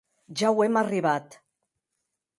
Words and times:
Ja 0.41 0.47
auem 0.53 0.79
arribat. 0.81 1.39